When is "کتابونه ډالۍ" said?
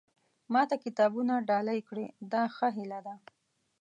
0.85-1.79